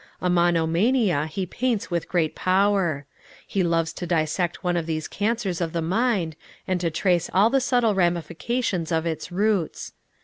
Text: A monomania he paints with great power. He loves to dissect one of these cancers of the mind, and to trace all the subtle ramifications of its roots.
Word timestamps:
A 0.19 0.31
monomania 0.31 1.27
he 1.27 1.45
paints 1.45 1.91
with 1.91 2.07
great 2.09 2.33
power. 2.33 3.05
He 3.45 3.61
loves 3.61 3.93
to 3.93 4.07
dissect 4.07 4.63
one 4.63 4.75
of 4.75 4.87
these 4.87 5.07
cancers 5.07 5.61
of 5.61 5.73
the 5.73 5.81
mind, 5.83 6.35
and 6.67 6.81
to 6.81 6.89
trace 6.89 7.29
all 7.35 7.51
the 7.51 7.61
subtle 7.61 7.93
ramifications 7.93 8.91
of 8.91 9.05
its 9.05 9.31
roots. 9.31 9.93